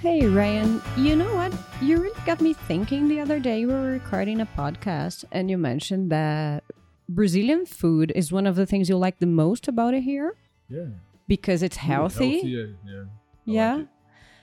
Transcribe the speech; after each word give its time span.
Hey 0.00 0.26
Ryan, 0.26 0.80
you 0.96 1.14
know 1.14 1.32
what? 1.34 1.52
You 1.82 1.98
really 1.98 2.20
got 2.24 2.40
me 2.40 2.54
thinking 2.54 3.06
the 3.08 3.20
other 3.20 3.38
day 3.38 3.66
we 3.66 3.72
were 3.74 3.90
recording 3.92 4.40
a 4.40 4.46
podcast 4.46 5.24
and 5.30 5.50
you 5.50 5.58
mentioned 5.58 6.10
that 6.10 6.64
Brazilian 7.08 7.66
food 7.66 8.10
is 8.14 8.32
one 8.32 8.46
of 8.46 8.56
the 8.56 8.64
things 8.66 8.88
you 8.88 8.96
like 8.96 9.18
the 9.18 9.26
most 9.26 9.68
about 9.68 9.92
it 9.94 10.02
here 10.02 10.34
Yeah. 10.68 10.86
because 11.28 11.62
it's 11.62 11.76
healthy. 11.76 12.40
Yeah. 12.44 13.04
yeah. 13.44 13.72
like 13.74 13.82
it. 13.82 13.88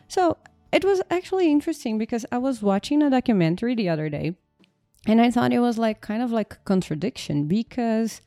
So 0.07 0.37
it 0.71 0.85
was 0.85 1.01
actually 1.09 1.51
interesting 1.51 1.97
because 1.97 2.25
I 2.31 2.37
was 2.37 2.61
watching 2.61 3.01
a 3.01 3.09
documentary 3.09 3.73
the 3.73 3.89
other 3.89 4.09
day 4.09 4.35
and 5.07 5.19
I 5.19 5.31
thought 5.31 5.53
it 5.53 5.59
was 5.59 5.77
like 5.79 6.01
kind 6.01 6.21
of 6.21 6.31
like 6.31 6.53
a 6.53 6.57
contradiction 6.65 7.47
because 7.47 8.21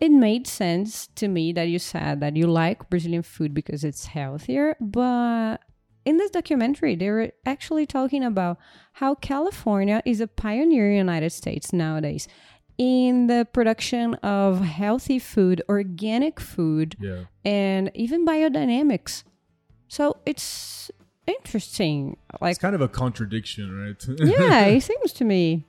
it 0.00 0.10
made 0.10 0.46
sense 0.48 1.06
to 1.16 1.28
me 1.28 1.52
that 1.52 1.68
you 1.68 1.78
said 1.78 2.18
that 2.20 2.36
you 2.36 2.46
like 2.48 2.90
Brazilian 2.90 3.22
food 3.22 3.52
because 3.54 3.84
it's 3.84 4.06
healthier, 4.06 4.76
but 4.80 5.58
in 6.08 6.16
this 6.20 6.30
documentary 6.38 6.94
they 7.00 7.10
were 7.16 7.30
actually 7.54 7.86
talking 7.96 8.22
about 8.32 8.54
how 9.00 9.10
California 9.30 9.98
is 10.12 10.18
a 10.20 10.26
pioneer 10.44 10.86
in 10.88 10.92
the 10.92 10.96
United 11.08 11.30
States 11.42 11.66
nowadays 11.72 12.26
in 12.78 13.26
the 13.32 13.40
production 13.56 14.14
of 14.38 14.60
healthy 14.82 15.18
food, 15.18 15.56
organic 15.68 16.36
food, 16.52 16.88
Yeah. 17.00 17.24
and 17.44 17.90
even 18.04 18.24
biodynamics. 18.24 19.24
So 19.88 20.02
it's 20.24 20.90
interesting. 21.26 22.16
Like, 22.40 22.52
It's 22.52 22.60
kind 22.60 22.76
of 22.76 22.80
a 22.80 22.88
contradiction, 23.02 23.66
right? 23.82 24.00
yeah, 24.20 24.64
it 24.76 24.82
seems 24.82 25.12
to 25.14 25.24
me. 25.24 25.64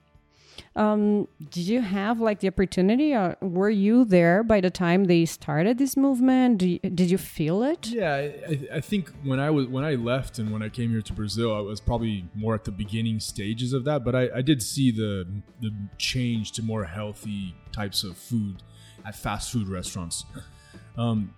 Um, 0.76 1.26
did 1.50 1.66
you 1.66 1.80
have 1.80 2.20
like 2.20 2.38
the 2.40 2.46
opportunity, 2.48 3.12
or 3.12 3.36
were 3.40 3.70
you 3.70 4.04
there 4.04 4.44
by 4.44 4.60
the 4.60 4.70
time 4.70 5.04
they 5.04 5.24
started 5.24 5.78
this 5.78 5.96
movement? 5.96 6.58
Do 6.58 6.68
you, 6.68 6.78
did 6.78 7.10
you 7.10 7.18
feel 7.18 7.64
it? 7.64 7.88
Yeah, 7.88 8.14
I, 8.14 8.60
I- 8.76 8.80
think 8.80 9.10
when 9.24 9.40
I 9.40 9.50
was 9.50 9.66
when 9.66 9.84
I 9.84 9.96
left 9.96 10.38
and 10.38 10.52
when 10.52 10.62
I 10.62 10.68
came 10.68 10.90
here 10.90 11.02
to 11.02 11.12
Brazil, 11.12 11.54
I 11.54 11.58
was 11.60 11.80
probably 11.80 12.24
more 12.36 12.54
at 12.54 12.62
the 12.64 12.70
beginning 12.70 13.18
stages 13.18 13.72
of 13.72 13.84
that. 13.84 14.04
But 14.04 14.14
I, 14.14 14.28
I 14.36 14.42
did 14.42 14.62
see 14.62 14.92
the 14.92 15.26
the 15.60 15.72
change 15.98 16.52
to 16.52 16.62
more 16.62 16.84
healthy 16.84 17.56
types 17.72 18.04
of 18.04 18.16
food 18.16 18.62
at 19.04 19.16
fast 19.16 19.50
food 19.52 19.68
restaurants. 19.68 20.24
Um, 20.96 21.34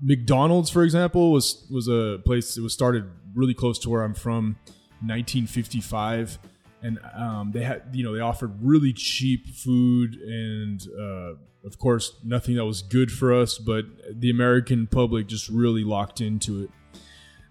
McDonald's, 0.00 0.70
for 0.70 0.82
example, 0.82 1.30
was 1.30 1.66
was 1.70 1.86
a 1.88 2.18
place. 2.24 2.56
It 2.56 2.62
was 2.62 2.72
started 2.72 3.04
really 3.34 3.54
close 3.54 3.78
to 3.80 3.90
where 3.90 4.02
I'm 4.02 4.14
from, 4.14 4.56
1955, 5.00 6.38
and 6.82 6.98
um, 7.14 7.52
they 7.52 7.62
had 7.62 7.82
you 7.92 8.04
know 8.04 8.14
they 8.14 8.20
offered 8.20 8.52
really 8.60 8.92
cheap 8.92 9.48
food 9.54 10.14
and 10.16 10.86
uh, 10.98 11.34
of 11.66 11.78
course 11.78 12.16
nothing 12.24 12.56
that 12.56 12.64
was 12.64 12.82
good 12.82 13.10
for 13.10 13.32
us, 13.32 13.58
but 13.58 13.84
the 14.10 14.30
American 14.30 14.86
public 14.86 15.26
just 15.26 15.48
really 15.48 15.84
locked 15.84 16.20
into 16.20 16.64
it. 16.64 16.70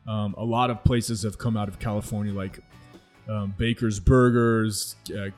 Um, 0.07 0.35
a 0.37 0.43
lot 0.43 0.69
of 0.69 0.83
places 0.83 1.23
have 1.23 1.37
come 1.37 1.55
out 1.55 1.67
of 1.67 1.79
California, 1.79 2.33
like 2.33 2.59
um, 3.29 3.53
Baker's 3.57 3.99
Burgers, 3.99 4.95
uh, 5.15 5.29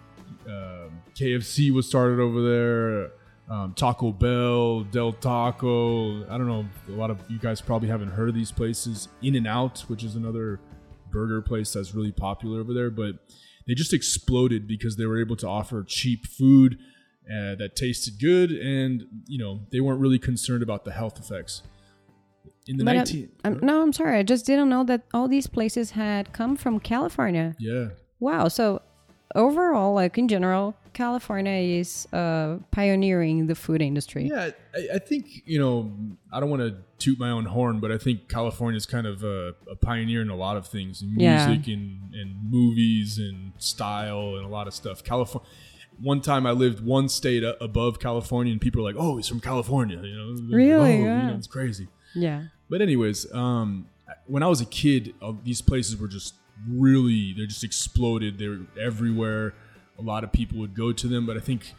um 0.49 1.01
KFC 1.15 1.71
was 1.71 1.87
started 1.87 2.19
over 2.19 2.41
there. 2.41 3.11
Um, 3.49 3.73
Taco 3.73 4.11
Bell, 4.11 4.83
Del 4.85 5.11
Taco. 5.11 6.23
I 6.29 6.37
don't 6.37 6.47
know. 6.47 6.65
A 6.87 6.91
lot 6.91 7.11
of 7.11 7.19
you 7.29 7.37
guys 7.37 7.61
probably 7.61 7.89
haven't 7.89 8.09
heard 8.09 8.29
of 8.29 8.35
these 8.35 8.51
places. 8.51 9.09
In 9.21 9.35
and 9.35 9.45
Out, 9.45 9.81
which 9.87 10.03
is 10.03 10.15
another 10.15 10.59
burger 11.11 11.41
place 11.41 11.73
that's 11.73 11.93
really 11.93 12.11
popular 12.11 12.61
over 12.61 12.73
there, 12.73 12.89
but 12.89 13.15
they 13.67 13.73
just 13.73 13.93
exploded 13.93 14.67
because 14.67 14.95
they 14.95 15.05
were 15.05 15.19
able 15.19 15.35
to 15.37 15.47
offer 15.47 15.83
cheap 15.83 16.27
food 16.27 16.77
uh, 17.25 17.55
that 17.55 17.75
tasted 17.75 18.19
good, 18.19 18.51
and 18.51 19.05
you 19.27 19.37
know 19.37 19.61
they 19.71 19.79
weren't 19.79 19.99
really 20.01 20.19
concerned 20.19 20.63
about 20.63 20.85
the 20.85 20.91
health 20.91 21.19
effects. 21.19 21.63
In 22.67 22.77
the 22.77 22.85
But, 22.85 22.91
uh, 22.91 22.99
19 22.99 23.31
I'm, 23.43 23.59
no, 23.61 23.81
I'm 23.81 23.91
sorry. 23.91 24.17
I 24.19 24.23
just 24.23 24.45
didn't 24.45 24.69
know 24.69 24.83
that 24.85 25.03
all 25.13 25.27
these 25.27 25.47
places 25.47 25.91
had 25.91 26.31
come 26.31 26.55
from 26.55 26.79
California. 26.79 27.55
yeah, 27.59 27.89
Wow. 28.19 28.47
So 28.47 28.81
overall, 29.35 29.93
like 29.93 30.17
in 30.17 30.27
general, 30.27 30.75
California 30.93 31.79
is 31.79 32.07
uh, 32.13 32.57
pioneering 32.71 33.47
the 33.47 33.55
food 33.55 33.81
industry. 33.81 34.27
Yeah, 34.29 34.51
I, 34.75 34.95
I 34.95 34.99
think 34.99 35.25
you 35.45 35.59
know 35.59 35.91
I 36.31 36.39
don't 36.39 36.49
want 36.49 36.61
to 36.61 36.75
toot 36.99 37.19
my 37.19 37.29
own 37.31 37.45
horn, 37.45 37.79
but 37.79 37.91
I 37.91 37.97
think 37.97 38.29
California 38.29 38.77
is 38.77 38.85
kind 38.85 39.07
of 39.07 39.23
a, 39.23 39.55
a 39.69 39.75
pioneer 39.75 40.21
in 40.21 40.29
a 40.29 40.35
lot 40.35 40.55
of 40.57 40.67
things, 40.67 41.01
in 41.01 41.09
Yeah. 41.19 41.47
music 41.47 41.67
and, 41.67 42.13
and 42.13 42.35
movies 42.49 43.17
and 43.17 43.53
style 43.57 44.35
and 44.35 44.45
a 44.45 44.49
lot 44.49 44.67
of 44.67 44.73
stuff. 44.73 45.03
California. 45.03 45.49
One 46.01 46.21
time 46.21 46.45
I 46.47 46.51
lived 46.51 46.79
one 46.83 47.07
state 47.07 47.43
above 47.61 47.99
California, 47.99 48.51
and 48.51 48.59
people 48.59 48.81
are 48.81 48.83
like, 48.91 48.95
"Oh, 48.97 49.17
he's 49.17 49.27
from 49.27 49.39
California," 49.39 49.99
you 50.03 50.15
know? 50.15 50.55
Really? 50.57 50.93
"Oh," 50.93 50.97
you 50.97 51.03
Yeah. 51.05 51.27
know, 51.27 51.35
it's 51.35 51.47
crazy. 51.47 51.87
Yeah. 52.15 52.45
But 52.69 52.81
anyways, 52.81 53.31
um, 53.33 53.87
when 54.25 54.41
I 54.41 54.47
was 54.47 54.59
a 54.59 54.65
kid, 54.65 55.13
uh, 55.21 55.33
these 55.43 55.61
places 55.61 55.97
were 55.97 56.07
just 56.07 56.33
really 56.67 57.33
they 57.33 57.45
just 57.45 57.63
exploded. 57.63 58.37
They 58.37 58.47
were 58.47 58.61
everywhere. 58.79 59.53
A 59.99 60.01
lot 60.01 60.23
of 60.23 60.31
people 60.31 60.59
would 60.59 60.75
go 60.75 60.91
to 60.91 61.07
them, 61.07 61.25
but 61.25 61.37
I 61.37 61.39
think 61.39 61.73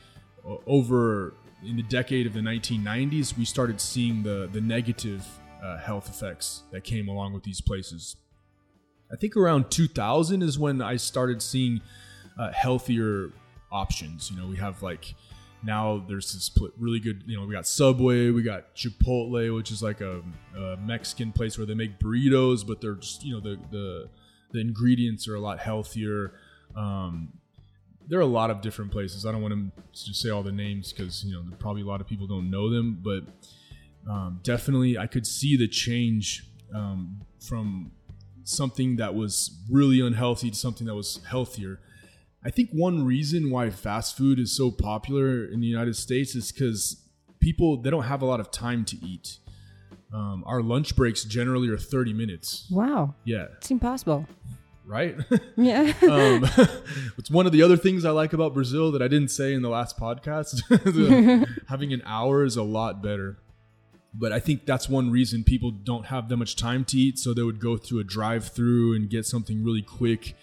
uh, 0.48 0.56
over 0.66 1.34
in 1.64 1.76
the 1.76 1.82
decade 1.82 2.26
of 2.26 2.32
the 2.34 2.40
1990s, 2.40 3.36
we 3.36 3.44
started 3.44 3.80
seeing 3.80 4.22
the 4.22 4.48
the 4.52 4.60
negative 4.60 5.26
uh, 5.62 5.78
health 5.78 6.08
effects 6.08 6.62
that 6.70 6.84
came 6.84 7.08
along 7.08 7.32
with 7.32 7.42
these 7.42 7.60
places. 7.60 8.16
I 9.12 9.16
think 9.16 9.36
around 9.36 9.70
2000 9.70 10.42
is 10.42 10.58
when 10.58 10.82
I 10.82 10.96
started 10.96 11.40
seeing 11.40 11.80
uh, 12.38 12.52
healthier 12.52 13.30
options. 13.70 14.30
You 14.30 14.36
know, 14.36 14.46
we 14.46 14.56
have 14.56 14.82
like 14.82 15.14
now 15.62 16.04
there's 16.08 16.32
this 16.32 16.50
really 16.78 17.00
good. 17.00 17.22
You 17.26 17.38
know, 17.38 17.46
we 17.46 17.54
got 17.54 17.66
Subway, 17.66 18.30
we 18.30 18.42
got 18.42 18.74
Chipotle, 18.74 19.54
which 19.54 19.70
is 19.70 19.82
like 19.82 20.00
a, 20.00 20.22
a 20.56 20.76
Mexican 20.76 21.32
place 21.32 21.56
where 21.56 21.66
they 21.66 21.74
make 21.74 21.98
burritos, 21.98 22.66
but 22.66 22.80
they're 22.80 22.94
just 22.94 23.24
you 23.24 23.34
know 23.34 23.40
the 23.40 23.58
the 23.70 24.08
the 24.54 24.60
ingredients 24.60 25.28
are 25.28 25.34
a 25.34 25.40
lot 25.40 25.58
healthier. 25.58 26.32
Um, 26.74 27.34
there 28.06 28.18
are 28.18 28.22
a 28.22 28.26
lot 28.26 28.50
of 28.50 28.60
different 28.60 28.92
places. 28.92 29.26
I 29.26 29.32
don't 29.32 29.42
want 29.42 29.54
to 29.54 30.04
just 30.04 30.22
say 30.22 30.30
all 30.30 30.42
the 30.42 30.52
names 30.52 30.92
because 30.92 31.24
you 31.24 31.34
know 31.34 31.44
probably 31.58 31.82
a 31.82 31.86
lot 31.86 32.00
of 32.00 32.06
people 32.06 32.26
don't 32.26 32.50
know 32.50 32.70
them, 32.70 33.00
but 33.02 33.24
um, 34.10 34.40
definitely 34.42 34.96
I 34.96 35.06
could 35.06 35.26
see 35.26 35.56
the 35.56 35.68
change 35.68 36.46
um, 36.74 37.20
from 37.40 37.90
something 38.44 38.96
that 38.96 39.14
was 39.14 39.58
really 39.70 40.00
unhealthy 40.00 40.50
to 40.50 40.56
something 40.56 40.86
that 40.86 40.94
was 40.94 41.20
healthier. 41.28 41.80
I 42.44 42.50
think 42.50 42.70
one 42.72 43.04
reason 43.04 43.50
why 43.50 43.70
fast 43.70 44.16
food 44.16 44.38
is 44.38 44.54
so 44.54 44.70
popular 44.70 45.44
in 45.46 45.60
the 45.60 45.66
United 45.66 45.96
States 45.96 46.34
is 46.34 46.52
because 46.52 47.02
people 47.40 47.80
they 47.80 47.90
don't 47.90 48.04
have 48.04 48.22
a 48.22 48.26
lot 48.26 48.38
of 48.38 48.50
time 48.50 48.84
to 48.84 48.96
eat. 49.04 49.38
Um, 50.14 50.44
our 50.46 50.62
lunch 50.62 50.94
breaks 50.94 51.24
generally 51.24 51.68
are 51.68 51.76
30 51.76 52.12
minutes. 52.12 52.66
Wow. 52.70 53.14
Yeah, 53.24 53.46
It's 53.56 53.70
impossible. 53.70 54.26
right. 54.86 55.16
Yeah. 55.56 55.92
um, 56.02 56.48
it's 57.18 57.30
one 57.30 57.46
of 57.46 57.52
the 57.52 57.62
other 57.62 57.76
things 57.76 58.04
I 58.04 58.10
like 58.10 58.32
about 58.32 58.54
Brazil 58.54 58.92
that 58.92 59.02
I 59.02 59.08
didn't 59.08 59.30
say 59.32 59.52
in 59.54 59.62
the 59.62 59.68
last 59.70 59.98
podcast. 59.98 60.62
The- 60.68 61.46
having 61.68 61.92
an 61.92 62.02
hour 62.06 62.44
is 62.44 62.56
a 62.56 62.62
lot 62.62 63.02
better. 63.02 63.38
But 64.16 64.30
I 64.30 64.38
think 64.38 64.64
that's 64.66 64.88
one 64.88 65.10
reason 65.10 65.42
people 65.42 65.72
don't 65.72 66.06
have 66.06 66.28
that 66.28 66.36
much 66.36 66.54
time 66.54 66.84
to 66.84 66.96
eat, 66.96 67.18
so 67.18 67.34
they 67.34 67.42
would 67.42 67.58
go 67.58 67.76
through 67.76 67.98
a 67.98 68.04
drive-through 68.04 68.94
and 68.94 69.10
get 69.10 69.26
something 69.26 69.64
really 69.64 69.82
quick. 69.82 70.36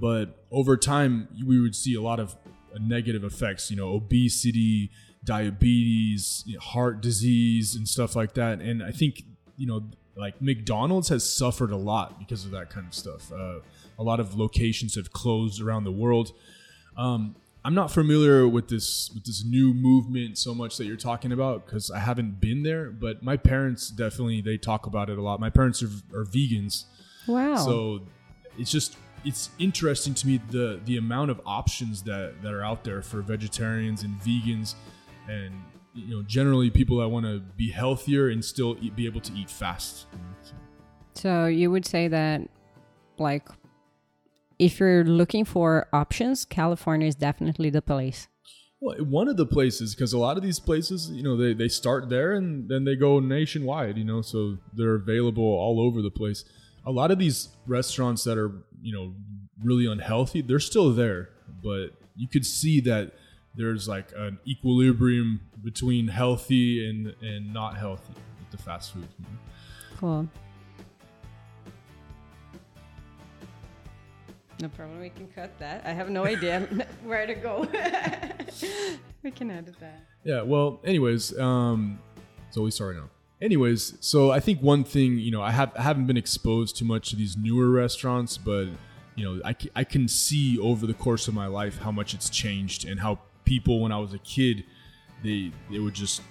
But 0.00 0.42
over 0.50 0.78
time, 0.78 1.28
we 1.46 1.60
would 1.60 1.76
see 1.76 1.94
a 1.94 2.00
lot 2.00 2.18
of 2.18 2.34
negative 2.80 3.22
effects. 3.22 3.70
You 3.70 3.76
know, 3.76 3.92
obesity, 3.92 4.90
diabetes, 5.24 6.42
you 6.46 6.54
know, 6.54 6.60
heart 6.60 7.00
disease, 7.00 7.74
and 7.74 7.88
stuff 7.88 8.14
like 8.14 8.34
that. 8.34 8.60
And 8.60 8.82
I 8.82 8.90
think 8.90 9.24
you 9.56 9.66
know, 9.66 9.84
like 10.16 10.40
McDonald's 10.40 11.08
has 11.08 11.28
suffered 11.28 11.70
a 11.70 11.76
lot 11.76 12.18
because 12.18 12.44
of 12.44 12.50
that 12.52 12.70
kind 12.70 12.86
of 12.86 12.94
stuff. 12.94 13.32
Uh, 13.32 13.60
a 13.98 14.02
lot 14.02 14.20
of 14.20 14.36
locations 14.36 14.94
have 14.96 15.12
closed 15.12 15.60
around 15.60 15.84
the 15.84 15.92
world. 15.92 16.32
Um, 16.96 17.36
I'm 17.64 17.74
not 17.74 17.90
familiar 17.90 18.46
with 18.46 18.68
this 18.68 19.10
with 19.14 19.24
this 19.24 19.42
new 19.44 19.72
movement 19.72 20.36
so 20.36 20.54
much 20.54 20.76
that 20.76 20.84
you're 20.84 20.96
talking 20.96 21.32
about 21.32 21.64
because 21.64 21.90
I 21.90 21.98
haven't 21.98 22.40
been 22.40 22.62
there. 22.62 22.90
But 22.90 23.22
my 23.22 23.38
parents 23.38 23.88
definitely 23.88 24.42
they 24.42 24.58
talk 24.58 24.86
about 24.86 25.08
it 25.08 25.16
a 25.16 25.22
lot. 25.22 25.40
My 25.40 25.50
parents 25.50 25.82
are, 25.82 25.90
are 26.14 26.24
vegans, 26.24 26.84
wow. 27.26 27.56
so 27.56 28.00
it's 28.58 28.70
just 28.70 28.98
it's 29.24 29.48
interesting 29.58 30.12
to 30.12 30.26
me 30.26 30.40
the 30.50 30.80
the 30.84 30.98
amount 30.98 31.30
of 31.30 31.40
options 31.46 32.02
that 32.02 32.42
that 32.42 32.52
are 32.52 32.62
out 32.62 32.84
there 32.84 33.00
for 33.00 33.22
vegetarians 33.22 34.02
and 34.02 34.20
vegans, 34.20 34.74
and 35.28 35.54
you 35.94 36.14
know 36.14 36.22
generally 36.22 36.70
people 36.70 36.98
that 36.98 37.08
want 37.08 37.24
to 37.26 37.40
be 37.56 37.70
healthier 37.70 38.28
and 38.28 38.44
still 38.44 38.76
eat, 38.80 38.96
be 38.96 39.06
able 39.06 39.20
to 39.20 39.32
eat 39.32 39.50
fast. 39.50 40.06
so. 40.42 40.54
So 41.14 41.46
you 41.46 41.70
would 41.70 41.86
say 41.86 42.08
that, 42.08 42.42
like, 43.18 43.48
if 44.58 44.80
you're 44.80 45.04
looking 45.04 45.44
for 45.44 45.88
options, 45.92 46.44
California 46.44 47.06
is 47.06 47.14
definitely 47.14 47.70
the 47.70 47.82
place. 47.82 48.28
Well, 48.80 48.96
eh, 48.96 49.02
one 49.02 49.28
of 49.28 49.36
the 49.36 49.46
places, 49.46 49.94
because 49.94 50.12
a 50.12 50.18
lot 50.18 50.36
of 50.36 50.42
these 50.42 50.58
places, 50.58 51.10
you 51.10 51.22
know, 51.22 51.36
they, 51.36 51.54
they 51.54 51.68
start 51.68 52.08
there 52.08 52.32
and 52.32 52.68
then 52.68 52.84
they 52.84 52.96
go 52.96 53.20
nationwide, 53.20 53.96
you 53.96 54.04
know, 54.04 54.22
so 54.22 54.58
they're 54.72 54.96
available 54.96 55.44
all 55.44 55.80
over 55.80 56.02
the 56.02 56.10
place. 56.10 56.44
A 56.84 56.90
lot 56.90 57.10
of 57.10 57.18
these 57.18 57.48
restaurants 57.66 58.24
that 58.24 58.36
are, 58.36 58.52
you 58.82 58.92
know, 58.92 59.14
really 59.62 59.86
unhealthy, 59.86 60.42
they're 60.42 60.58
still 60.58 60.92
there, 60.92 61.30
but 61.62 61.90
you 62.16 62.28
could 62.28 62.44
see 62.44 62.80
that 62.80 63.12
there's 63.56 63.88
like 63.88 64.12
an 64.16 64.38
equilibrium 64.46 65.40
between 65.62 66.08
healthy 66.08 66.88
and, 66.88 67.14
and 67.22 67.52
not 67.52 67.76
healthy 67.76 68.14
with 68.38 68.50
the 68.50 68.56
fast 68.56 68.92
food. 68.92 69.06
Cool. 69.98 70.28
No 74.60 74.68
problem. 74.68 75.00
We 75.00 75.10
can 75.10 75.28
cut 75.28 75.58
that. 75.58 75.84
I 75.84 75.92
have 75.92 76.10
no 76.10 76.24
idea 76.24 76.60
where 77.04 77.26
to 77.26 77.34
go. 77.34 77.68
we 79.22 79.30
can 79.30 79.50
edit 79.50 79.78
that. 79.80 80.04
Yeah. 80.22 80.42
Well, 80.42 80.80
anyways, 80.84 81.38
um, 81.38 81.98
so 82.50 82.62
we 82.62 82.70
sorry 82.70 82.96
now. 82.96 83.10
Anyways, 83.42 83.94
so 84.00 84.30
I 84.30 84.40
think 84.40 84.60
one 84.60 84.84
thing, 84.84 85.18
you 85.18 85.30
know, 85.30 85.42
I 85.42 85.50
have 85.50 85.72
I 85.76 85.82
haven't 85.82 86.06
been 86.06 86.16
exposed 86.16 86.76
too 86.76 86.84
much 86.84 87.10
to 87.10 87.16
these 87.16 87.36
newer 87.36 87.68
restaurants, 87.68 88.38
but 88.38 88.68
you 89.16 89.24
know, 89.24 89.40
I, 89.44 89.54
I 89.76 89.84
can 89.84 90.08
see 90.08 90.58
over 90.58 90.86
the 90.86 90.94
course 90.94 91.28
of 91.28 91.34
my 91.34 91.46
life 91.46 91.78
how 91.78 91.92
much 91.92 92.14
it's 92.14 92.30
changed 92.30 92.86
and 92.86 93.00
how 93.00 93.18
people 93.44 93.80
when 93.80 93.92
I 93.92 93.98
was 93.98 94.14
a 94.14 94.18
kid, 94.18 94.64
they 95.22 95.52
they 95.70 95.78
would 95.78 95.94
just 95.94 96.22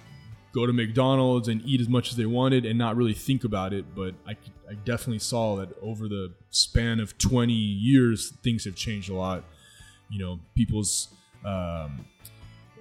go 0.52 0.66
to 0.66 0.72
McDonald's 0.72 1.48
and 1.48 1.60
eat 1.64 1.80
as 1.80 1.88
much 1.88 2.10
as 2.10 2.16
they 2.16 2.26
wanted 2.26 2.64
and 2.64 2.78
not 2.78 2.96
really 2.96 3.12
think 3.12 3.42
about 3.42 3.72
it. 3.72 3.94
But 3.94 4.14
I, 4.26 4.36
I 4.70 4.74
definitely 4.84 5.18
saw 5.18 5.56
that 5.56 5.70
over 5.82 6.08
the 6.08 6.32
span 6.50 7.00
of 7.00 7.18
20 7.18 7.52
years, 7.52 8.32
things 8.42 8.64
have 8.64 8.76
changed 8.76 9.10
a 9.10 9.14
lot. 9.14 9.44
You 10.08 10.20
know, 10.20 10.40
people's 10.54 11.08
um, 11.44 12.06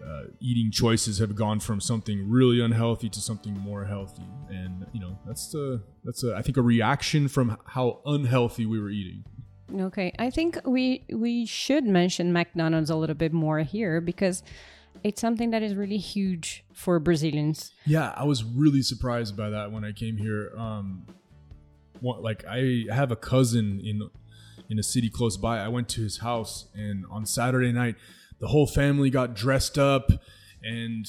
uh, 0.06 0.24
eating 0.40 0.72
choices 0.72 1.18
have 1.20 1.36
gone 1.36 1.60
from 1.60 1.82
something 1.82 2.30
really 2.30 2.62
unhealthy 2.62 3.10
to 3.10 3.20
something 3.20 3.58
more 3.58 3.86
healthy, 3.86 4.28
and 4.50 4.86
you 4.94 5.00
know 5.00 5.18
that's 5.26 5.56
a 5.56 5.82
that's 6.04 6.24
a 6.24 6.36
I 6.36 6.42
think 6.42 6.58
a 6.58 6.62
reaction 6.62 7.28
from 7.28 7.58
how 7.66 8.02
unhealthy 8.06 8.66
we 8.66 8.80
were 8.80 8.90
eating. 8.90 9.24
Okay, 9.74 10.14
I 10.20 10.30
think 10.30 10.60
we 10.66 11.04
we 11.12 11.46
should 11.46 11.86
mention 11.86 12.32
McDonald's 12.32 12.90
a 12.90 12.96
little 12.96 13.16
bit 13.16 13.34
more 13.34 13.60
here 13.60 14.02
because 14.02 14.44
it's 15.04 15.20
something 15.20 15.52
that 15.52 15.64
is 15.64 15.76
really 15.76 15.98
huge 15.98 16.64
for 16.74 17.00
Brazilians. 17.00 17.72
Yeah, 17.86 18.14
I 18.16 18.24
was 18.24 18.44
really 18.44 18.82
surprised 18.82 19.36
by 19.36 19.50
that 19.50 19.72
when 19.72 19.84
I 19.84 19.92
came 19.92 20.18
here. 20.18 20.54
Um, 20.58 21.06
what, 22.00 22.22
like 22.22 22.46
I 22.46 22.86
have 22.92 23.12
a 23.12 23.16
cousin 23.16 23.82
in 23.84 24.10
in 24.70 24.80
a 24.80 24.84
city 24.84 25.10
close 25.10 25.38
by. 25.38 25.60
I 25.60 25.68
went 25.68 25.90
to 25.90 26.02
his 26.02 26.20
house, 26.20 26.68
and 26.74 27.06
on 27.10 27.26
Saturday 27.26 27.72
night, 27.72 27.96
the 28.40 28.48
whole 28.48 28.68
family 28.68 29.10
got 29.10 29.34
dressed 29.34 29.78
up, 29.78 30.12
and 30.62 31.06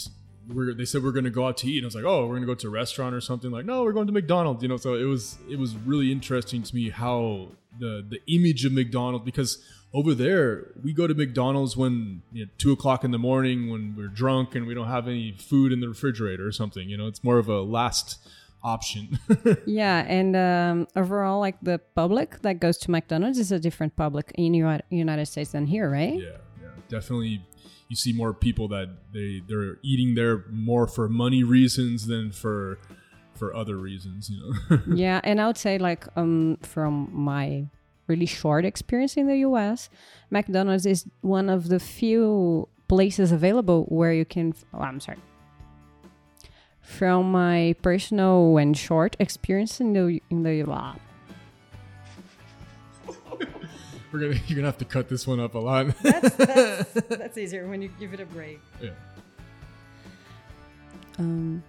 we're, 0.49 0.75
they 0.75 0.85
said 0.85 1.02
we're 1.02 1.12
going 1.12 1.25
to 1.25 1.31
go 1.31 1.46
out 1.46 1.56
to 1.58 1.70
eat. 1.70 1.79
And 1.79 1.85
I 1.85 1.88
was 1.88 1.94
like, 1.94 2.05
oh, 2.05 2.23
we're 2.23 2.35
going 2.35 2.43
to 2.43 2.46
go 2.46 2.55
to 2.55 2.67
a 2.67 2.70
restaurant 2.70 3.14
or 3.14 3.20
something. 3.20 3.50
Like, 3.50 3.64
no, 3.64 3.82
we're 3.82 3.93
going 3.93 4.06
to 4.06 4.12
McDonald's. 4.12 4.62
You 4.62 4.69
know, 4.69 4.76
so 4.76 4.94
it 4.94 5.05
was 5.05 5.38
it 5.50 5.58
was 5.58 5.75
really 5.76 6.12
interesting 6.12 6.62
to 6.62 6.75
me 6.75 6.91
how 6.91 7.49
the 7.79 8.05
the 8.08 8.20
image 8.32 8.64
of 8.64 8.73
McDonald's 8.73 9.25
because 9.25 9.62
over 9.93 10.14
there 10.14 10.73
we 10.82 10.93
go 10.93 11.06
to 11.06 11.14
McDonald's 11.14 11.76
when 11.76 12.23
you 12.32 12.44
know, 12.44 12.50
two 12.58 12.73
o'clock 12.73 13.05
in 13.05 13.12
the 13.12 13.19
morning 13.19 13.70
when 13.70 13.94
we're 13.96 14.08
drunk 14.08 14.55
and 14.55 14.67
we 14.67 14.75
don't 14.75 14.88
have 14.88 15.06
any 15.06 15.32
food 15.32 15.73
in 15.73 15.81
the 15.81 15.88
refrigerator 15.88 16.47
or 16.47 16.52
something. 16.52 16.88
You 16.88 16.97
know, 16.97 17.06
it's 17.06 17.23
more 17.23 17.38
of 17.38 17.49
a 17.49 17.62
last 17.62 18.19
option. 18.64 19.19
yeah, 19.67 20.05
and 20.08 20.35
um, 20.35 20.88
overall, 20.97 21.38
like 21.38 21.56
the 21.62 21.79
public 21.94 22.40
that 22.43 22.58
goes 22.61 22.79
to 22.79 22.90
McDonald's 22.90 23.38
is 23.38 23.52
a 23.52 23.61
different 23.61 23.94
public 23.94 24.32
in 24.35 24.52
the 24.52 24.82
United 24.90 25.26
States 25.26 25.52
than 25.52 25.67
here, 25.67 25.88
right? 25.88 26.14
Yeah, 26.14 26.38
yeah, 26.61 26.69
definitely. 26.88 27.44
You 27.88 27.96
see 27.96 28.12
more 28.12 28.32
people 28.32 28.69
that 28.69 28.88
they 29.12 29.42
they're 29.46 29.78
eating 29.82 30.14
there 30.14 30.44
more 30.50 30.86
for 30.86 31.08
money 31.08 31.42
reasons 31.44 32.06
than 32.06 32.32
for 32.32 32.78
for 33.34 33.54
other 33.54 33.76
reasons, 33.76 34.31
you 34.31 34.40
know. 34.40 34.78
yeah, 34.94 35.20
and 35.25 35.40
I 35.40 35.46
would 35.46 35.58
say 35.58 35.78
like 35.78 36.06
um 36.16 36.58
from 36.62 37.10
my 37.12 37.66
really 38.06 38.26
short 38.26 38.64
experience 38.64 39.16
in 39.16 39.26
the 39.26 39.38
US, 39.38 39.90
McDonald's 40.31 40.86
is 40.86 41.06
one 41.20 41.48
of 41.48 41.69
the 41.69 41.81
few 41.81 42.69
places 42.88 43.32
available 43.32 43.84
where 43.88 44.12
you 44.12 44.25
can 44.25 44.54
oh, 44.72 44.78
I'm 44.78 45.00
sorry. 45.00 45.19
From 46.80 47.32
my 47.32 47.75
personal 47.80 48.58
and 48.58 48.76
short 48.76 49.16
experience 49.19 49.80
in 49.80 49.92
the 49.94 50.22
in 50.30 50.42
the 50.42 50.70
uh, 50.70 50.94
We're 54.14 54.20
gonna 54.20 54.40
you're 54.46 54.55
gonna 54.55 54.69
have 54.69 54.78
to 54.78 54.84
cut 54.84 55.08
this 55.08 55.26
one 55.26 55.40
up 55.40 55.56
a 55.56 55.58
lot. 55.58 55.88
that's, 56.00 56.37
that's, 56.37 56.93
that's 57.08 57.37
easier 57.37 57.66
when 57.66 57.82
you 57.82 57.90
give 57.99 58.14
it 58.14 58.20
a 58.20 58.26
break. 58.26 58.61
Yeah. 58.81 58.90
Um, 61.19 61.64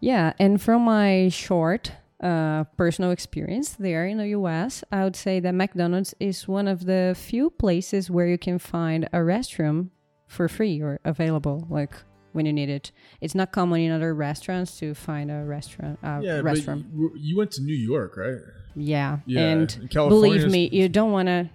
yeah, 0.00 0.32
and 0.40 0.60
from 0.60 0.82
my 0.82 1.28
short 1.28 1.92
uh, 2.20 2.64
personal 2.76 3.12
experience 3.12 3.70
there 3.70 4.04
in 4.04 4.18
the 4.18 4.28
US, 4.30 4.82
I 4.90 5.04
would 5.04 5.14
say 5.14 5.38
that 5.38 5.54
McDonald's 5.54 6.12
is 6.18 6.48
one 6.48 6.66
of 6.66 6.86
the 6.86 7.14
few 7.16 7.50
places 7.50 8.10
where 8.10 8.26
you 8.26 8.36
can 8.36 8.58
find 8.58 9.04
a 9.12 9.18
restroom 9.18 9.90
for 10.26 10.48
free 10.48 10.82
or 10.82 10.98
available, 11.04 11.68
like 11.70 11.92
when 12.34 12.46
you 12.46 12.52
need 12.52 12.68
it. 12.68 12.90
It's 13.20 13.34
not 13.34 13.52
common 13.52 13.80
in 13.80 13.92
other 13.92 14.12
restaurants 14.12 14.78
to 14.80 14.92
find 14.94 15.30
a 15.30 15.44
restaurant. 15.44 15.98
Uh, 16.02 16.20
yeah, 16.22 16.40
restroom. 16.40 16.84
but 16.92 17.20
you 17.20 17.36
went 17.36 17.52
to 17.52 17.62
New 17.62 17.76
York, 17.76 18.16
right? 18.16 18.38
Yeah, 18.74 19.18
Yeah, 19.24 19.40
and 19.40 19.90
believe 19.92 20.50
me, 20.50 20.68
you 20.72 20.88
don't 20.88 21.12
want 21.12 21.28
to 21.28 21.48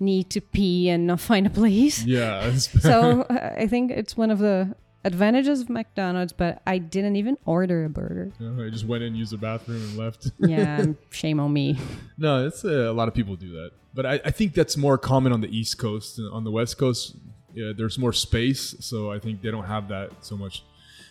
need 0.00 0.30
to 0.30 0.40
pee 0.40 0.88
and 0.88 1.06
not 1.06 1.20
find 1.20 1.46
a 1.46 1.50
place. 1.50 2.04
Yeah. 2.06 2.52
so 2.56 3.22
uh, 3.30 3.54
I 3.56 3.66
think 3.66 3.90
it's 3.90 4.16
one 4.16 4.30
of 4.30 4.38
the 4.38 4.74
advantages 5.04 5.60
of 5.60 5.68
McDonald's, 5.68 6.32
but 6.32 6.62
I 6.66 6.78
didn't 6.78 7.16
even 7.16 7.36
order 7.44 7.84
a 7.84 7.90
burger. 7.90 8.32
I 8.40 8.70
just 8.70 8.86
went 8.86 9.02
in, 9.02 9.14
used 9.14 9.32
the 9.32 9.36
bathroom, 9.36 9.82
and 9.82 9.96
left. 9.98 10.30
Yeah, 10.38 10.84
shame 11.10 11.40
on 11.40 11.52
me. 11.52 11.78
No, 12.16 12.46
it's 12.46 12.64
uh, 12.64 12.90
a 12.90 12.92
lot 12.92 13.08
of 13.08 13.14
people 13.14 13.36
do 13.36 13.50
that, 13.52 13.72
but 13.92 14.06
I, 14.06 14.20
I 14.24 14.30
think 14.30 14.54
that's 14.54 14.76
more 14.76 14.96
common 14.96 15.32
on 15.32 15.40
the 15.42 15.54
East 15.54 15.76
Coast. 15.78 16.18
And 16.18 16.32
on 16.32 16.44
the 16.44 16.50
West 16.50 16.78
Coast, 16.78 17.16
yeah, 17.54 17.72
there's 17.76 17.98
more 17.98 18.12
space, 18.12 18.74
so 18.80 19.10
I 19.10 19.18
think 19.18 19.42
they 19.42 19.50
don't 19.50 19.64
have 19.64 19.88
that 19.88 20.10
so 20.20 20.36
much. 20.36 20.64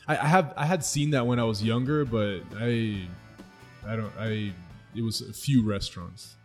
I, 0.07 0.17
I 0.17 0.27
have 0.27 0.53
I 0.57 0.65
had 0.65 0.83
seen 0.83 1.11
that 1.11 1.25
when 1.27 1.39
I 1.39 1.43
was 1.43 1.63
younger, 1.63 2.05
but 2.05 2.41
I 2.57 3.07
I 3.87 3.95
don't 3.95 4.13
I 4.19 4.53
it 4.95 5.01
was 5.01 5.21
a 5.21 5.33
few 5.33 5.63
restaurants. 5.67 6.35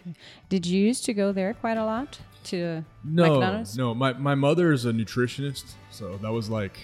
Okay. 0.00 0.14
Did 0.48 0.66
you 0.66 0.80
used 0.86 1.04
to 1.04 1.14
go 1.14 1.32
there 1.32 1.54
quite 1.54 1.76
a 1.76 1.84
lot 1.84 2.18
to 2.44 2.84
No, 3.04 3.34
McDonald's? 3.34 3.76
no, 3.76 3.94
my 3.94 4.12
my 4.14 4.34
mother 4.34 4.72
is 4.72 4.84
a 4.84 4.92
nutritionist, 4.92 5.74
so 5.90 6.16
that 6.18 6.32
was 6.32 6.48
like 6.48 6.78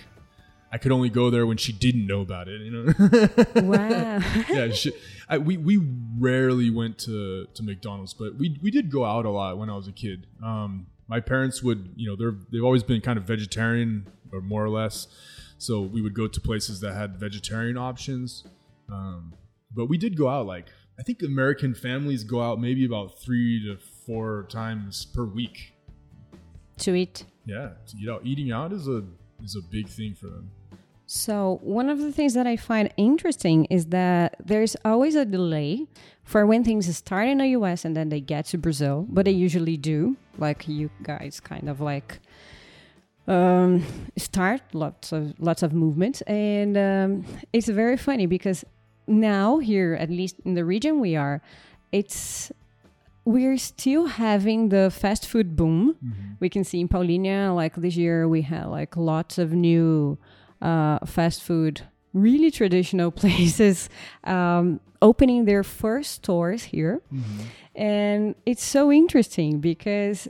I 0.71 0.77
could 0.79 0.93
only 0.93 1.09
go 1.09 1.31
there 1.31 1.47
when 1.47 1.57
she 1.57 1.73
didn't 1.73 2.07
know 2.07 2.21
about 2.21 2.49
it. 2.49 2.61
You 2.61 2.71
know. 2.71 3.29
Wow. 3.63 4.21
yeah, 4.51 4.71
she, 4.71 4.93
I, 5.29 5.39
we 5.39 5.57
we 5.57 5.79
rarely 6.19 6.71
went 6.71 6.99
to, 7.01 7.47
to 7.55 7.63
McDonald's, 7.63 8.13
but 8.15 8.37
we 8.37 8.59
we 8.63 8.71
did 8.71 8.91
go 8.91 9.05
out 9.05 9.25
a 9.25 9.31
lot 9.31 9.59
when 9.59 9.71
I 9.71 9.77
was 9.77 9.89
a 9.89 9.93
kid. 9.93 10.27
Um, 10.43 10.87
my 11.09 11.21
parents 11.21 11.63
would, 11.63 11.93
you 11.97 12.09
know, 12.09 12.17
they're 12.17 12.37
they've 12.53 12.65
always 12.65 12.83
been 12.83 13.01
kind 13.01 13.19
of 13.19 13.25
vegetarian 13.25 14.07
or 14.33 14.41
more 14.41 14.65
or 14.65 14.69
less, 14.69 15.09
so 15.59 15.81
we 15.81 16.03
would 16.03 16.15
go 16.15 16.29
to 16.29 16.41
places 16.41 16.81
that 16.81 16.95
had 16.95 17.19
vegetarian 17.19 17.77
options. 17.79 18.45
Um, 18.91 19.35
but 19.75 19.87
we 19.87 19.99
did 19.99 20.17
go 20.17 20.29
out 20.29 20.47
like 20.47 20.67
I 20.99 21.03
think 21.03 21.23
American 21.23 21.75
families 21.75 22.25
go 22.25 22.43
out 22.43 22.61
maybe 22.61 22.85
about 22.85 23.21
three 23.21 23.63
to 23.67 23.79
four 24.07 24.47
times 24.51 25.05
per 25.07 25.25
week. 25.25 25.73
to 26.79 26.95
eat. 26.95 27.25
Yeah, 27.47 27.71
you 27.97 28.07
know, 28.07 28.21
eating 28.23 28.53
out 28.53 28.73
is 28.73 28.89
a 28.89 29.05
is 29.43 29.57
a 29.57 29.63
big 29.71 29.89
thing 29.89 30.15
for 30.15 30.27
them. 30.27 30.51
So, 31.11 31.59
one 31.63 31.89
of 31.89 32.01
the 32.01 32.13
things 32.13 32.35
that 32.35 32.47
I 32.47 32.59
find 32.59 32.93
interesting 32.99 33.65
is 33.71 33.87
that 33.87 34.37
there's 34.45 34.77
always 34.85 35.15
a 35.15 35.25
delay 35.25 35.87
for 36.23 36.45
when 36.45 36.63
things 36.63 36.95
start 36.95 37.29
in 37.29 37.39
the 37.39 37.47
US 37.59 37.87
and 37.87 37.97
then 37.97 38.11
they 38.11 38.21
get 38.21 38.45
to 38.53 38.59
Brazil, 38.59 39.07
but 39.09 39.25
they 39.25 39.31
usually 39.31 39.79
do. 39.79 40.19
Like 40.37 40.69
you 40.69 40.91
guys 41.03 41.41
kind 41.41 41.71
of 41.71 41.81
like 41.81 42.21
um, 43.27 43.87
start 44.19 44.61
lots 44.75 45.11
of 45.11 45.33
lots 45.41 45.63
of 45.63 45.73
movements, 45.73 46.21
and 46.27 46.77
um, 46.77 47.25
it's 47.55 47.69
very 47.69 47.97
funny 47.97 48.27
because 48.27 48.67
now 49.07 49.61
here, 49.61 49.95
at 49.95 50.11
least 50.11 50.37
in 50.45 50.53
the 50.53 50.65
region 50.67 51.01
we 51.01 51.17
are, 51.17 51.41
it's 51.91 52.53
we're 53.25 53.57
still 53.57 54.09
having 54.09 54.69
the 54.69 54.91
fast 54.91 55.27
food 55.27 55.57
boom. 55.57 55.97
We 56.39 56.51
can 56.51 56.65
see 56.65 56.81
in 56.81 56.89
Paulínia, 56.89 57.57
like 57.57 57.77
this 57.77 57.97
year, 57.97 58.29
we 58.29 58.43
had 58.43 58.67
like 58.67 58.95
lots 58.95 59.39
of 59.39 59.55
new 59.55 60.19
uh, 60.63 60.99
fast 61.07 61.43
food, 61.43 61.83
really 62.13 62.51
traditional 62.51 63.11
places 63.23 63.89
um, 64.25 64.81
opening 65.01 65.45
their 65.45 65.63
first 65.63 66.13
stores 66.13 66.65
here. 66.65 67.01
And 67.75 68.35
it's 68.45 68.65
so 68.65 68.91
interesting 68.91 69.61
because 69.61 70.29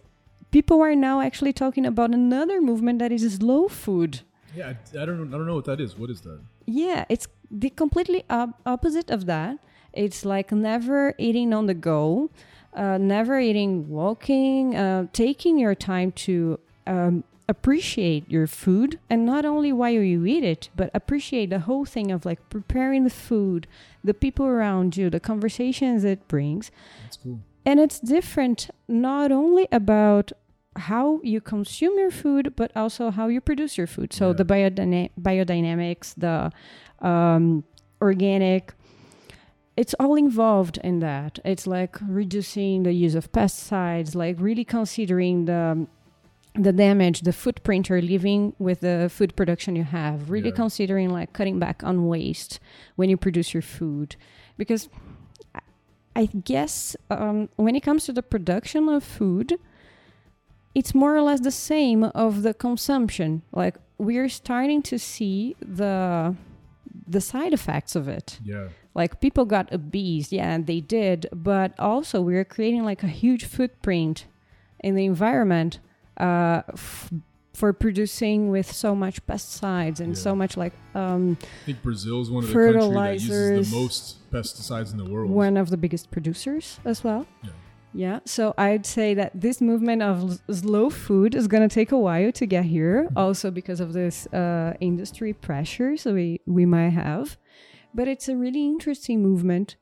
people 0.51 0.83
are 0.83 0.95
now 0.95 1.21
actually 1.21 1.53
talking 1.53 1.87
about 1.87 2.11
another 2.13 2.61
movement 2.61 2.99
that 2.99 3.13
is 3.13 3.35
slow 3.35 3.69
food. 3.69 4.21
Yeah, 4.55 4.69
I, 4.69 5.03
I 5.03 5.05
don't 5.05 5.29
I 5.29 5.37
don't 5.37 5.47
know 5.47 5.55
what 5.55 5.67
that 5.67 5.81
is. 5.81 5.97
What 5.97 6.11
is 6.11 6.21
that? 6.23 6.41
Yeah, 6.67 7.05
it's 7.09 7.27
the 7.51 7.71
completely 7.71 8.25
op- 8.29 8.61
opposite 8.67 9.11
of 9.11 9.27
that. 9.27 9.59
It's 9.93 10.25
like 10.25 10.53
never 10.53 11.15
eating 11.19 11.53
on 11.55 11.67
the 11.67 11.75
go, 11.75 12.31
uh, 12.75 12.99
never 12.99 13.41
eating 13.41 13.89
walking, 13.89 14.77
uh, 14.77 15.07
taking 15.13 15.59
your 15.59 15.75
time 15.75 16.13
to 16.13 16.61
um, 16.87 17.25
appreciate 17.49 18.31
your 18.31 18.47
food, 18.47 18.99
and 19.09 19.25
not 19.25 19.45
only 19.45 19.73
while 19.73 19.91
you 19.91 20.25
eat 20.27 20.45
it, 20.45 20.69
but 20.77 20.91
appreciate 20.95 21.51
the 21.51 21.61
whole 21.61 21.85
thing 21.85 22.11
of 22.13 22.25
like 22.27 22.41
preparing 22.51 23.05
the 23.05 23.11
food, 23.11 23.67
the 24.05 24.15
people 24.15 24.47
around 24.47 24.97
you, 24.97 25.09
the 25.11 25.21
conversations 25.21 26.05
it 26.05 26.27
brings. 26.29 26.71
That's 27.03 27.17
cool. 27.17 27.41
And 27.65 27.81
it's 27.81 28.01
different 28.01 28.71
not 28.87 29.33
only 29.33 29.67
about 29.73 30.33
how 30.77 31.21
you 31.25 31.41
consume 31.41 31.99
your 31.99 32.11
food, 32.11 32.55
but 32.55 32.71
also 32.77 33.11
how 33.11 33.29
you 33.29 33.41
produce 33.41 33.77
your 33.77 33.87
food. 33.87 34.13
So 34.13 34.29
Yeah. 34.29 34.33
the 34.35 34.45
biodynamic, 34.45 35.11
biodynamics, 35.21 36.15
the 36.17 36.53
um, 37.07 37.65
organic, 38.01 38.75
it's 39.77 39.95
all 40.01 40.15
involved 40.17 40.79
in 40.83 40.99
that. 41.01 41.39
It's 41.45 41.67
like 41.67 41.97
reducing 42.07 42.83
the 42.83 42.93
use 42.93 43.15
of 43.15 43.31
pesticides, 43.33 44.15
like 44.15 44.37
really 44.41 44.65
considering 44.65 45.45
the 45.47 45.87
the 46.59 46.73
damage, 46.73 47.21
the 47.23 47.33
footprint 47.33 47.89
you're 47.89 48.03
leaving 48.03 48.53
with 48.59 48.81
the 48.81 49.09
food 49.13 49.35
production 49.37 49.77
you 49.77 49.85
have. 49.85 50.31
Really 50.31 50.49
Yeah. 50.51 50.55
considering 50.57 51.11
like 51.11 51.33
cutting 51.33 51.59
back 51.59 51.83
on 51.85 52.07
waste 52.09 52.59
when 52.97 53.09
you 53.11 53.17
produce 53.17 53.55
your 53.55 53.63
food, 53.63 54.17
because 54.57 54.89
I- 56.17 56.27
guess 56.45 56.97
um, 57.11 57.49
when 57.57 57.77
it 57.77 57.83
comes 57.85 58.05
to 58.07 58.13
the 58.13 58.23
production 58.25 58.89
of 58.89 59.05
food, 59.05 59.55
it's 60.75 60.93
more 60.95 61.15
or 61.17 61.23
less 61.23 61.41
the 61.41 61.53
same 61.53 62.03
of 62.05 62.43
the 62.43 62.55
consumption. 62.55 63.43
Like 63.53 63.77
we're 63.99 64.29
starting 64.29 64.83
to 64.83 64.99
see 64.99 65.55
the 65.61 66.35
the 67.07 67.21
side 67.21 67.53
effects 67.55 67.97
of 67.97 68.07
it 68.07 68.39
Yeah. 68.45 68.69
like 68.95 69.19
people 69.21 69.45
got 69.47 69.73
obese 69.73 70.31
yeah 70.31 70.53
and 70.55 70.67
they 70.67 70.81
did 70.81 71.27
but 71.33 71.73
also 71.79 72.21
we 72.21 72.37
are 72.37 72.45
creating 72.45 72.85
like 72.85 73.03
a 73.03 73.07
huge 73.09 73.45
footprint 73.47 74.27
in 74.85 74.95
the 74.95 75.07
environment 75.07 75.81
uh, 76.19 76.63
f- 76.73 77.11
for 77.55 77.73
producing 77.73 78.51
with 78.51 78.71
so 78.71 78.95
much 78.95 79.25
pesticides 79.27 79.99
and 80.01 80.11
Yeah. 80.15 80.23
so 80.23 80.35
much 80.37 80.57
like 80.57 80.73
um, 80.95 81.37
I 81.43 81.67
think 81.67 81.83
Brazil 81.83 82.21
is 82.21 82.31
one 82.31 82.45
of 82.45 82.51
the 82.51 82.55
countries 82.55 82.89
that 82.95 83.13
uses 83.15 83.71
the 83.71 83.77
most 83.77 84.31
pesticides 84.31 84.93
in 84.93 84.99
the 84.99 85.05
world. 85.11 85.31
one 85.31 85.57
of 85.57 85.71
the 85.71 85.77
biggest 85.77 86.11
producers 86.11 86.79
as 86.85 87.03
well 87.03 87.27
Yeah. 87.43 87.51
yeah 87.95 88.19
so 88.27 88.53
i'd 88.59 88.85
say 88.87 89.15
that 89.15 89.31
this 89.35 89.61
movement 89.61 90.03
of 90.03 90.39
slow 90.51 90.91
food 90.91 91.35
is 91.35 91.49
going 91.49 91.67
to 91.69 91.75
take 91.75 91.91
a 91.91 91.99
while 91.99 92.31
to 92.33 92.45
get 92.47 92.65
here 92.67 93.09
also 93.17 93.51
because 93.51 93.81
of 93.81 93.93
this 93.95 94.27
uh, 94.33 94.75
industry 94.81 95.33
pressures 95.33 96.05
we, 96.05 96.41
we 96.47 96.65
might 96.67 96.91
have 96.91 97.39
but 97.95 98.07
it's 98.07 98.29
a 98.29 98.37
really 98.37 98.65
interesting 98.75 99.23
movement 99.23 99.77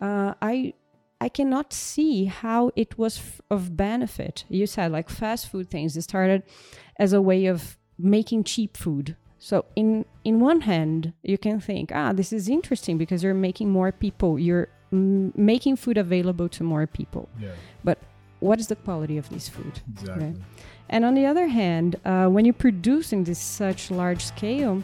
uh, 0.00 0.32
i 0.40 0.72
i 1.20 1.28
cannot 1.28 1.72
see 1.72 2.26
how 2.26 2.70
it 2.76 2.96
was 2.98 3.18
f- 3.18 3.40
of 3.50 3.76
benefit. 3.76 4.44
You 4.48 4.66
said 4.66 4.92
like 4.92 5.08
fast 5.10 5.48
food 5.50 5.68
things. 5.70 5.96
It 5.96 6.02
started 6.02 6.42
as 6.96 7.12
a 7.12 7.20
way 7.20 7.46
of 7.46 7.76
making 7.98 8.44
cheap 8.44 8.76
food. 8.76 9.16
So 9.38 9.64
in 9.74 10.04
in 10.24 10.40
one 10.40 10.60
hand 10.62 11.12
you 11.22 11.38
can 11.38 11.60
think 11.60 11.90
ah 11.94 12.12
this 12.12 12.32
is 12.32 12.48
interesting 12.48 12.98
because 12.98 13.22
you're 13.24 13.42
making 13.48 13.68
more 13.70 13.90
people 13.92 14.38
you're 14.38 14.68
mm, 14.92 15.36
making 15.36 15.76
food 15.76 15.98
available 15.98 16.48
to 16.56 16.62
more 16.64 16.86
people. 16.86 17.28
Yeah, 17.40 17.54
but 17.84 17.98
what 18.40 18.60
is 18.60 18.66
the 18.68 18.76
quality 18.76 19.18
of 19.18 19.28
this 19.30 19.48
food? 19.48 19.74
Exactly. 19.92 20.34
and 20.88 21.04
on 21.04 21.14
the 21.14 21.26
other 21.26 21.48
hand, 21.48 21.96
uh, 22.04 22.28
when 22.34 22.44
you 22.44 22.52
produce 22.52 23.12
in 23.12 23.24
this 23.24 23.38
such 23.38 23.90
large 23.90 24.22
scale, 24.24 24.82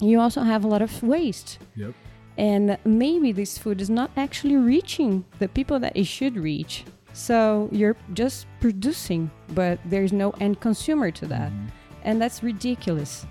you 0.00 0.20
also 0.20 0.42
have 0.42 0.64
a 0.64 0.68
lot 0.68 0.82
of 0.82 1.02
waste. 1.02 1.58
Yep. 1.76 1.94
And 2.38 2.78
maybe 2.84 3.32
this 3.32 3.58
food 3.58 3.80
is 3.80 3.90
not 3.90 4.10
actually 4.16 4.56
reaching 4.56 5.24
the 5.40 5.48
people 5.48 5.78
that 5.80 5.96
it 5.96 6.06
should 6.06 6.36
reach. 6.36 6.84
So 7.12 7.68
you're 7.72 7.96
just 8.14 8.46
producing, 8.60 9.30
but 9.54 9.80
there's 9.84 10.12
no 10.12 10.30
end 10.40 10.60
consumer 10.60 11.10
to 11.10 11.26
that. 11.26 11.50
Mhm. 11.50 11.70
And 12.04 12.22
that's 12.22 12.42
ridiculous. 12.42 13.26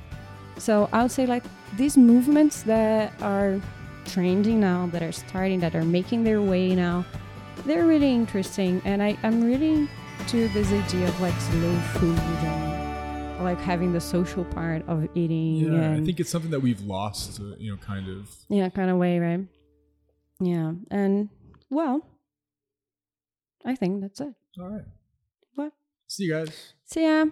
So 0.57 0.89
I 0.91 1.03
would 1.03 1.11
say, 1.11 1.25
like, 1.25 1.45
these 1.77 1.97
movements 1.97 2.63
that 2.63 3.13
are 3.21 3.61
trending 4.05 4.59
now, 4.59 4.87
that 4.91 5.01
are 5.01 5.13
starting, 5.13 5.61
that 5.61 5.73
are 5.73 5.85
making 5.85 6.23
their 6.23 6.41
way 6.41 6.75
now, 6.75 7.05
they're 7.65 7.85
really 7.85 8.13
interesting. 8.13 8.81
And 8.85 9.01
I, 9.01 9.17
I'm 9.23 9.41
really 9.41 9.87
to 10.27 10.47
this 10.49 10.71
idea 10.71 11.07
of 11.07 11.21
like 11.21 11.33
slow 11.39 11.75
food 11.95 12.66
like 13.41 13.59
having 13.59 13.93
the 13.93 14.01
social 14.01 14.43
part 14.45 14.87
of 14.87 15.07
eating 15.15 15.57
Yeah, 15.57 15.79
and 15.79 16.01
I 16.01 16.05
think 16.05 16.19
it's 16.19 16.29
something 16.29 16.51
that 16.51 16.59
we've 16.59 16.81
lost, 16.81 17.39
uh, 17.39 17.55
you 17.57 17.71
know, 17.71 17.77
kind 17.77 18.07
of. 18.09 18.29
yeah, 18.49 18.69
kind 18.69 18.89
of 18.89 18.97
way, 18.97 19.19
right? 19.19 19.45
Yeah. 20.39 20.73
And 20.91 21.29
well, 21.69 22.05
I 23.65 23.75
think 23.75 24.01
that's 24.01 24.21
it. 24.21 24.33
All 24.59 24.69
right. 24.69 24.85
What? 25.55 25.73
See 26.07 26.23
you 26.25 26.33
guys. 26.33 26.73
See 26.85 27.03
ya. 27.03 27.25